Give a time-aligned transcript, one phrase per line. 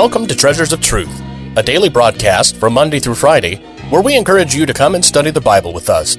[0.00, 1.20] Welcome to Treasures of Truth,
[1.58, 3.56] a daily broadcast from Monday through Friday
[3.90, 6.16] where we encourage you to come and study the Bible with us.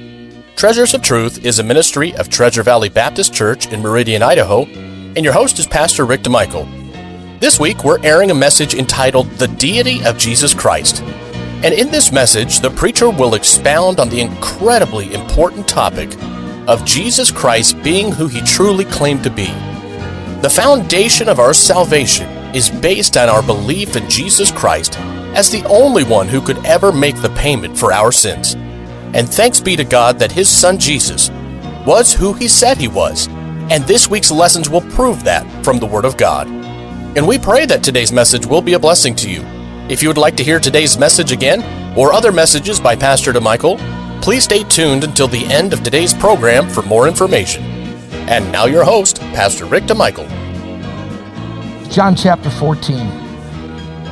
[0.54, 5.24] Treasures of Truth is a ministry of Treasure Valley Baptist Church in Meridian, Idaho, and
[5.24, 7.40] your host is Pastor Rick DeMichael.
[7.40, 11.02] This week, we're airing a message entitled The Deity of Jesus Christ.
[11.02, 16.16] And in this message, the preacher will expound on the incredibly important topic
[16.68, 19.48] of Jesus Christ being who he truly claimed to be.
[20.40, 24.98] The foundation of our salvation is based on our belief in Jesus Christ
[25.34, 28.54] as the only one who could ever make the payment for our sins.
[29.14, 31.30] And thanks be to God that his son Jesus
[31.86, 33.28] was who he said he was.
[33.70, 36.46] And this week's lessons will prove that from the Word of God.
[37.16, 39.42] And we pray that today's message will be a blessing to you.
[39.88, 41.62] If you would like to hear today's message again
[41.96, 43.78] or other messages by Pastor DeMichael,
[44.22, 47.62] please stay tuned until the end of today's program for more information.
[48.28, 50.41] And now your host, Pastor Rick DeMichael.
[51.92, 52.96] John chapter 14.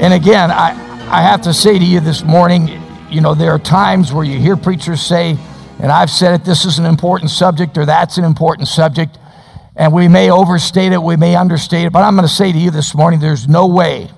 [0.02, 0.72] And again, I,
[1.10, 2.68] I have to say to you this morning,
[3.08, 5.38] you know, there are times where you hear preachers say,
[5.78, 9.16] and I've said it, this is an important subject or that's an important subject.
[9.76, 12.58] And we may overstate it, we may understate it, but I'm going to say to
[12.58, 14.10] you this morning there's no way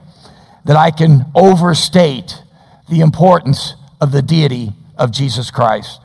[0.65, 2.43] that I can overstate
[2.89, 6.01] the importance of the deity of Jesus Christ.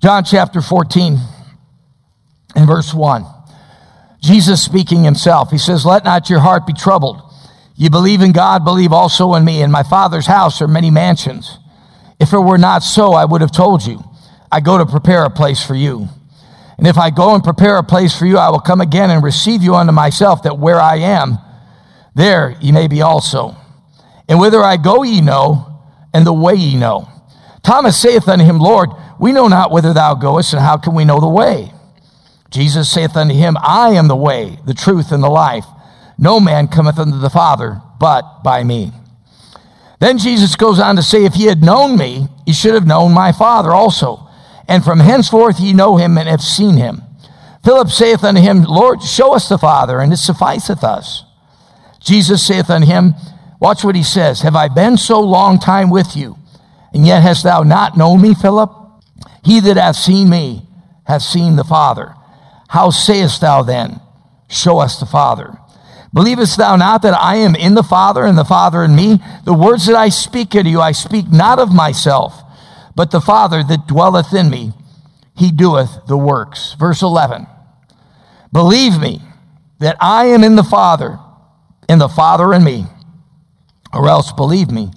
[0.00, 1.18] John chapter 14
[2.56, 3.33] and verse 1.
[4.24, 7.20] Jesus speaking himself, he says, Let not your heart be troubled.
[7.76, 9.60] You believe in God, believe also in me.
[9.60, 11.58] In my Father's house are many mansions.
[12.18, 14.02] If it were not so, I would have told you.
[14.50, 16.08] I go to prepare a place for you.
[16.78, 19.22] And if I go and prepare a place for you, I will come again and
[19.22, 21.36] receive you unto myself, that where I am,
[22.14, 23.54] there ye may be also.
[24.26, 25.82] And whither I go ye know,
[26.14, 27.10] and the way ye know.
[27.62, 28.88] Thomas saith unto him, Lord,
[29.20, 31.73] we know not whither thou goest, and how can we know the way?
[32.54, 35.66] Jesus saith unto him, I am the way, the truth, and the life.
[36.16, 38.92] No man cometh unto the Father but by me.
[39.98, 43.12] Then Jesus goes on to say, If ye had known me, ye should have known
[43.12, 44.28] my Father also.
[44.68, 47.02] And from henceforth ye know him and have seen him.
[47.64, 51.24] Philip saith unto him, Lord, show us the Father, and it sufficeth us.
[52.00, 53.14] Jesus saith unto him,
[53.58, 54.42] Watch what he says.
[54.42, 56.38] Have I been so long time with you,
[56.92, 58.70] and yet hast thou not known me, Philip?
[59.42, 60.68] He that hath seen me
[61.04, 62.14] hath seen the Father.
[62.74, 64.00] How sayest thou then,
[64.48, 65.56] Show us the Father?
[66.12, 69.20] Believest thou not that I am in the Father and the Father in me?
[69.44, 72.34] The words that I speak unto you, I speak not of myself,
[72.96, 74.72] but the Father that dwelleth in me,
[75.36, 76.74] he doeth the works.
[76.76, 77.46] Verse 11.
[78.52, 79.22] Believe me
[79.78, 81.20] that I am in the Father,
[81.88, 82.86] and the Father in me,
[83.92, 84.90] or else believe me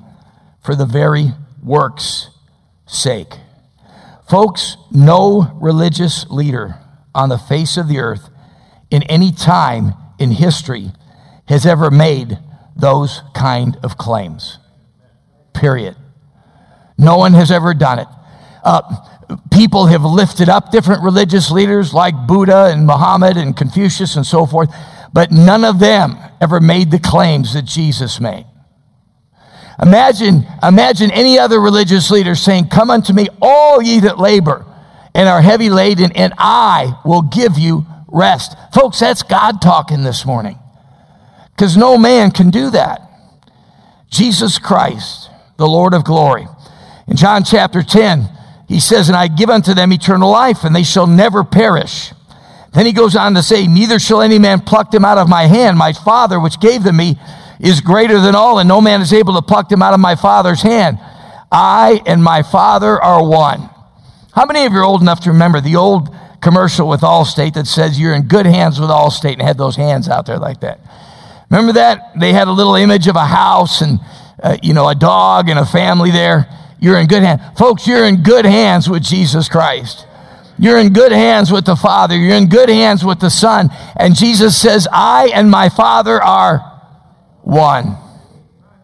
[0.64, 2.32] for the very works'
[2.88, 3.36] sake.
[4.28, 6.80] Folks, no religious leader
[7.18, 8.30] on the face of the earth
[8.92, 10.92] in any time in history
[11.48, 12.38] has ever made
[12.76, 14.60] those kind of claims.
[15.54, 15.96] Period.
[16.98, 18.08] No one has ever done it.
[18.64, 18.82] Uh,
[19.52, 24.46] people have lifted up different religious leaders like Buddha and Muhammad and Confucius and so
[24.46, 24.70] forth,
[25.12, 28.46] but none of them ever made the claims that Jesus made.
[29.82, 34.67] Imagine, imagine any other religious leader saying, Come unto me, all ye that labor
[35.18, 38.56] and are heavy laden, and I will give you rest.
[38.72, 40.60] Folks, that's God talking this morning
[41.56, 43.02] because no man can do that.
[44.12, 46.46] Jesus Christ, the Lord of glory.
[47.08, 48.30] In John chapter 10,
[48.68, 52.14] he says, And I give unto them eternal life, and they shall never perish.
[52.76, 55.48] Then he goes on to say, Neither shall any man pluck them out of my
[55.48, 55.80] hand.
[55.80, 57.18] My Father, which gave them me,
[57.60, 60.16] is greater than all, and no man is able to pluck them out of my
[60.16, 61.00] Father's hand.
[61.52, 63.72] I and my Father are one.
[64.38, 67.66] How many of you are old enough to remember the old commercial with Allstate that
[67.66, 70.80] says you're in good hands with Allstate and had those hands out there like that?
[71.50, 72.12] Remember that?
[72.20, 74.00] They had a little image of a house and,
[74.44, 76.48] uh, you know, a dog and a family there.
[76.80, 77.42] You're in good hands.
[77.58, 80.06] Folks, you're in good hands with Jesus Christ.
[80.59, 82.16] You're in good hands with the Father.
[82.16, 83.72] You're in good hands with the Son.
[83.95, 86.60] And Jesus says, I and my Father are
[87.42, 87.98] one.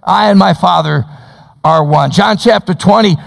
[0.01, 1.05] I and my Father
[1.63, 2.09] are one.
[2.09, 3.17] John chapter 20,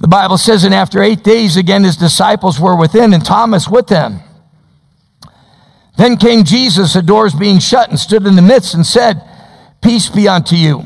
[0.00, 3.88] the Bible says, and after eight days, again, his disciples were within and Thomas with
[3.88, 4.20] them.
[5.96, 9.20] Then came Jesus, the doors being shut, and stood in the midst and said,
[9.82, 10.84] Peace be unto you.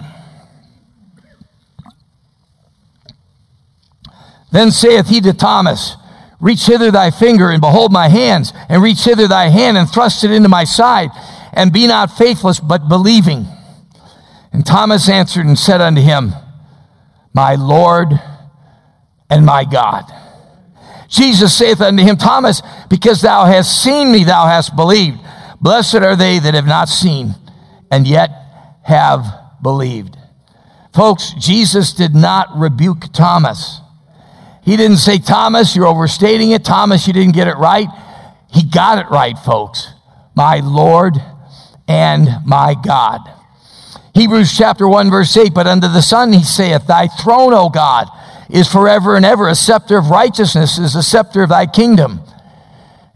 [4.51, 5.97] Then saith he to Thomas,
[6.41, 10.25] Reach hither thy finger, and behold my hands, and reach hither thy hand, and thrust
[10.25, 11.11] it into my side,
[11.53, 13.47] and be not faithless, but believing.
[14.53, 16.33] And Thomas answered and said unto him,
[17.35, 18.21] My Lord
[19.33, 20.05] and my God.
[21.09, 25.19] Jesus saith unto him, Thomas, because thou hast seen me, thou hast believed.
[25.61, 27.35] Blessed are they that have not seen
[27.91, 28.31] and yet
[28.85, 29.25] have
[29.63, 30.17] believed.
[30.95, 33.81] Folks, Jesus did not rebuke Thomas.
[34.63, 36.65] He didn't say, Thomas, you're overstating it.
[36.65, 37.89] Thomas, you didn't get it right.
[38.53, 39.89] He got it right, folks.
[40.35, 41.15] My Lord
[41.89, 43.21] and my God.
[44.15, 48.09] Hebrews chapter 1, verse 8, but unto the Son he saith, Thy throne, O God,
[48.53, 49.49] is forever and ever.
[49.49, 52.21] A scepter of righteousness is the scepter of thy kingdom.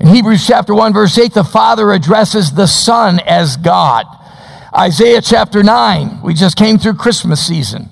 [0.00, 4.06] In Hebrews chapter 1, verse 8, the Father addresses the Son as God.
[4.76, 7.88] Isaiah chapter 9, we just came through Christmas season.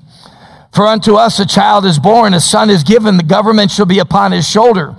[0.74, 4.00] For unto us a child is born, a son is given, the government shall be
[4.00, 4.96] upon his shoulder,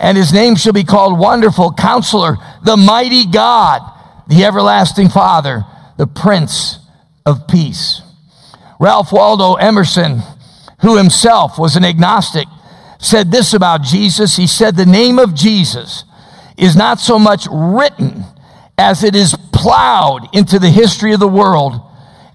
[0.00, 3.80] and his name shall be called Wonderful Counselor, the Mighty God,
[4.26, 5.64] the Everlasting Father,
[5.96, 6.80] the Prince
[7.24, 8.02] of Peace.
[8.80, 10.22] Ralph Waldo Emerson,
[10.86, 12.46] who himself was an agnostic,
[13.00, 14.36] said this about Jesus.
[14.36, 16.04] He said, The name of Jesus
[16.56, 18.22] is not so much written
[18.78, 21.80] as it is plowed into the history of the world,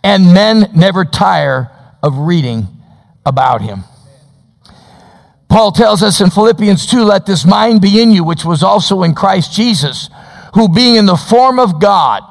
[0.04, 1.72] and men never tire
[2.04, 2.68] of reading
[3.26, 3.86] about him.
[5.48, 9.04] Paul tells us in Philippians 2 let this mind be in you, which was also
[9.04, 10.10] in Christ Jesus,
[10.56, 12.22] who being in the form of God,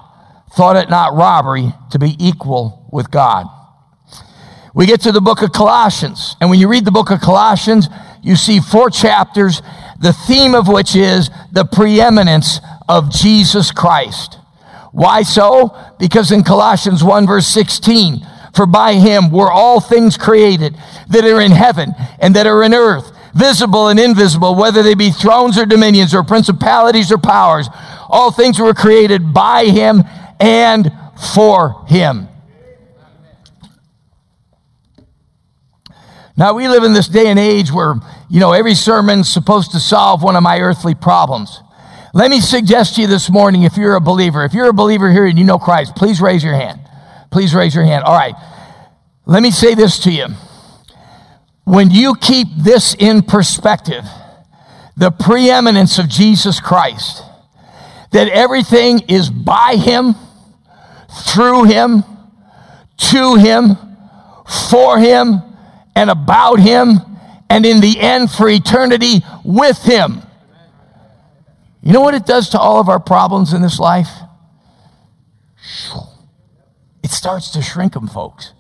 [0.52, 3.46] thought it not robbery to be equal with God.
[4.75, 7.88] We get to the book of Colossians, and when you read the book of Colossians,
[8.22, 9.62] you see four chapters,
[9.99, 14.38] the theme of which is the preeminence of Jesus Christ.
[14.93, 15.76] Why so?
[15.99, 20.76] Because in Colossians 1 verse 16, for by him were all things created
[21.08, 25.11] that are in heaven and that are in earth, visible and invisible, whether they be
[25.11, 27.69] thrones or dominions or principalities or powers.
[28.08, 30.02] All things were created by him
[30.40, 30.90] and
[31.34, 32.30] for him.
[36.37, 37.94] Now, we live in this day and age where,
[38.29, 41.61] you know, every sermon's supposed to solve one of my earthly problems.
[42.12, 45.12] Let me suggest to you this morning if you're a believer, if you're a believer
[45.12, 46.81] here and you know Christ, please raise your hand.
[47.31, 48.05] Please raise your hand.
[48.05, 48.35] All right.
[49.27, 50.27] Let me say this to you.
[51.65, 54.05] When you keep this in perspective,
[54.97, 57.23] the preeminence of Jesus Christ,
[58.11, 60.17] that everything is by Him,
[61.29, 62.03] through Him,
[62.97, 63.77] to Him,
[64.71, 65.43] for Him,
[65.95, 66.99] and about him,
[67.49, 70.23] and in the end for eternity with him.
[71.83, 74.11] You know what it does to all of our problems in this life?
[77.03, 78.53] It starts to shrink them, folks.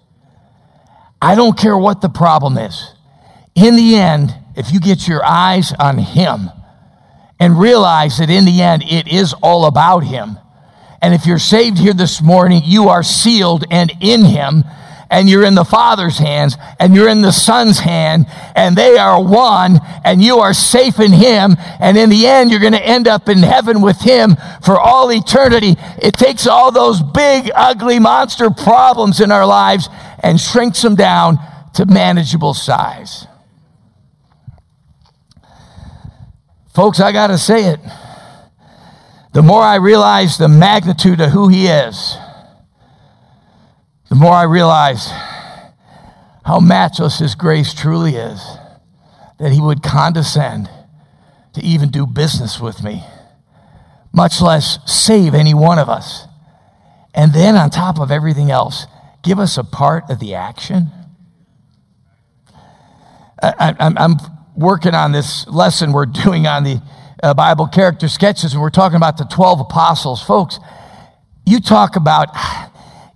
[1.20, 2.94] I don't care what the problem is.
[3.54, 6.50] In the end, if you get your eyes on Him
[7.38, 10.38] and realize that in the end it is all about Him,
[11.02, 14.64] and if you're saved here this morning, you are sealed and in Him,
[15.10, 19.22] and you're in the Father's hands and you're in the Son's hand and they are
[19.22, 21.56] one and you are safe in Him.
[21.80, 25.10] And in the end, you're going to end up in heaven with Him for all
[25.12, 25.76] eternity.
[26.00, 29.88] It takes all those big, ugly monster problems in our lives
[30.22, 31.38] and shrinks them down
[31.74, 33.26] to manageable size.
[36.72, 37.80] Folks, I got to say it.
[39.32, 42.16] The more I realize the magnitude of who He is,
[44.10, 45.08] the more I realize
[46.44, 48.44] how matchless His grace truly is,
[49.38, 50.68] that He would condescend
[51.54, 53.04] to even do business with me,
[54.12, 56.26] much less save any one of us.
[57.14, 58.86] And then, on top of everything else,
[59.22, 60.88] give us a part of the action.
[63.42, 64.16] I, am
[64.54, 66.82] working on this lesson we're doing on the
[67.22, 70.22] uh, Bible character sketches, and we're talking about the 12 apostles.
[70.22, 70.58] Folks,
[71.46, 72.28] you talk about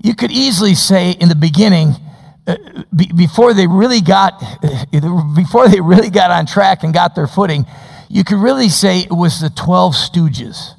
[0.04, 1.94] you could easily say in the beginning,
[2.46, 2.56] uh,
[2.94, 4.38] be, before they really got
[5.34, 7.64] before they really got on track and got their footing,
[8.10, 10.72] you could really say it was the 12 stooges.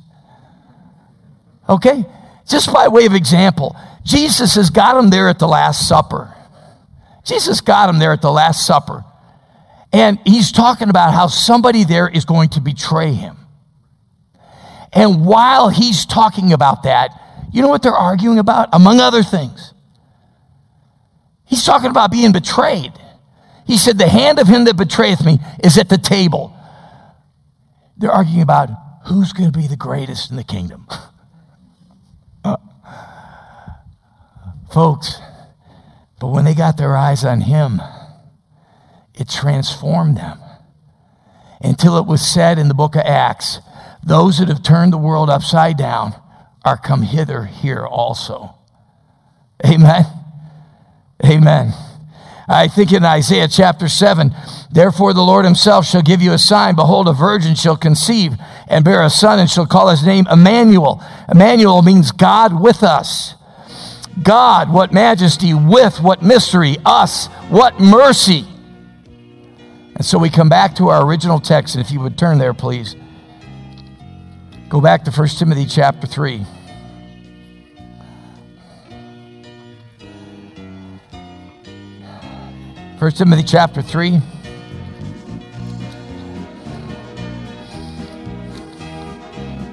[1.67, 2.05] Okay?
[2.47, 6.31] Just by way of example, Jesus has got them there at the Last Supper.
[7.23, 9.03] Jesus got them there at the Last Supper.
[9.91, 13.37] And he's talking about how somebody there is going to betray him.
[14.93, 17.09] And while he's talking about that,
[17.55, 18.67] you know what they're arguing about?
[18.73, 19.73] Among other things.
[21.45, 22.91] He's talking about being betrayed.
[23.65, 26.53] He said, The hand of him that betrayeth me is at the table.
[27.95, 28.71] They're arguing about
[29.05, 30.85] who's going to be the greatest in the kingdom.
[32.43, 32.57] uh,
[34.69, 35.21] folks,
[36.19, 37.79] but when they got their eyes on him,
[39.13, 40.39] it transformed them.
[41.61, 43.61] Until it was said in the book of Acts,
[44.03, 46.15] those that have turned the world upside down
[46.65, 48.55] are come hither here also.
[49.65, 50.05] Amen.
[51.23, 51.73] Amen.
[52.47, 54.31] I think in Isaiah chapter 7,
[54.71, 56.75] therefore the Lord himself shall give you a sign.
[56.75, 58.33] Behold, a virgin shall conceive
[58.67, 61.03] and bear a son and shall call his name Emmanuel.
[61.31, 63.35] Emmanuel means God with us.
[64.21, 68.45] God, what majesty, with what mystery, us, what mercy.
[69.95, 72.53] And so we come back to our original text, and if you would turn there,
[72.53, 72.95] please.
[74.69, 76.45] Go back to 1 Timothy chapter 3.
[83.05, 84.13] First Timothy chapter 3.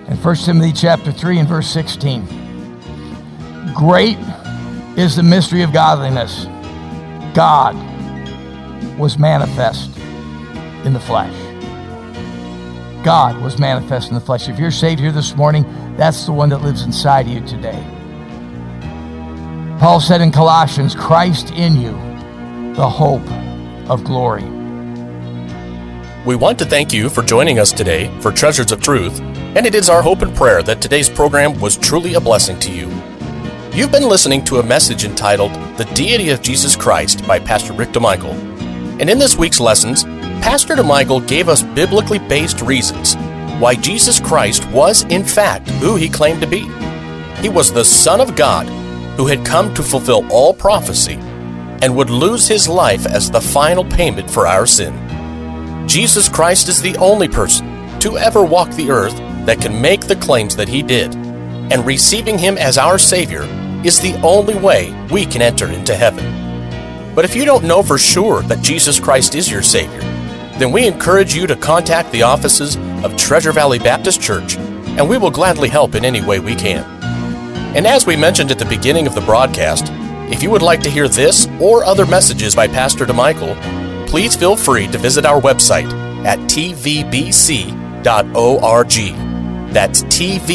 [0.07, 2.27] And 1 Timothy chapter 3 and verse 16.
[3.75, 4.19] Great
[4.99, 6.45] is the mystery of godliness.
[7.35, 7.75] God
[8.99, 9.97] was manifest
[10.85, 11.33] in the flesh.
[13.03, 14.51] God was manifest in the flesh.
[14.51, 15.65] If you're saved here this morning,
[15.97, 17.83] that's the one that lives inside of you today.
[19.81, 22.12] Paul said in Colossians, Christ in you,
[22.75, 23.31] the hope
[23.91, 24.45] of glory.
[26.25, 29.75] We want to thank you for joining us today for Treasures of Truth, and it
[29.75, 32.89] is our hope and prayer that today's program was truly a blessing to you.
[33.75, 37.91] You've been listening to a message entitled The Deity of Jesus Christ by Pastor Rick
[37.91, 38.33] DeMichael.
[39.01, 40.05] And in this week's lessons,
[40.41, 43.17] Pastor DeMichael gave us biblically based reasons
[43.61, 46.71] why Jesus Christ was, in fact, who he claimed to be.
[47.43, 48.67] He was the Son of God
[49.19, 51.19] who had come to fulfill all prophecy
[51.83, 54.97] and would lose his life as the final payment for our sin.
[55.89, 57.67] Jesus Christ is the only person
[57.99, 62.39] to ever walk the earth that can make the claims that he did, and receiving
[62.39, 63.43] him as our Savior
[63.85, 67.15] is the only way we can enter into heaven.
[67.15, 70.01] But if you don't know for sure that Jesus Christ is your Savior,
[70.59, 75.19] then we encourage you to contact the offices of Treasure Valley Baptist Church, and we
[75.19, 76.85] will gladly help in any way we can.
[77.75, 79.93] And as we mentioned at the beginning of the broadcast,
[80.33, 83.55] if you would like to hear this or other messages by Pastor DeMichael,
[84.09, 85.93] please feel free to visit our website
[86.25, 88.03] at tvbc.org.
[89.73, 90.49] That's tvbc.org.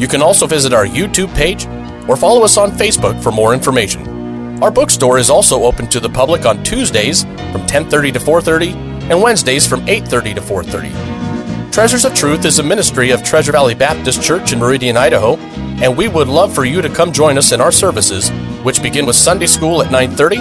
[0.00, 1.66] You can also visit our YouTube page
[2.08, 4.62] or follow us on Facebook for more information.
[4.62, 8.72] Our bookstore is also open to the public on Tuesdays from 10:30 to 4:30
[9.10, 10.90] and Wednesdays from 8:30 to 4:30.
[11.72, 15.36] Treasures of Truth is a ministry of Treasure Valley Baptist Church in Meridian, Idaho,
[15.82, 18.30] and we would love for you to come join us in our services,
[18.62, 20.38] which begin with Sunday school at 9:30,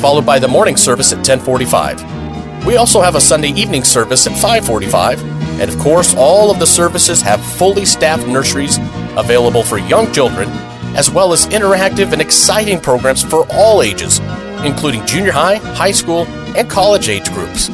[0.00, 2.02] followed by the morning service at 10:45.
[2.66, 5.22] We also have a Sunday evening service at 5:45,
[5.60, 8.78] and of course, all of the services have fully staffed nurseries
[9.16, 10.50] available for young children,
[10.96, 14.20] as well as interactive and exciting programs for all ages,
[14.64, 16.26] including junior high, high school,
[16.56, 17.68] and college age groups.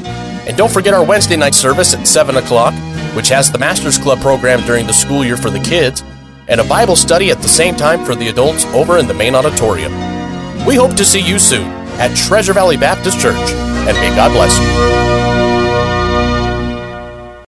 [0.46, 2.74] And don't forget our Wednesday night service at 7 o'clock,
[3.14, 6.02] which has the Masters Club program during the school year for the kids,
[6.50, 9.34] and a Bible study at the same time for the adults over in the main
[9.34, 9.92] auditorium.
[10.66, 14.58] We hope to see you soon at Treasure Valley Baptist Church, and may God bless
[14.58, 15.19] you.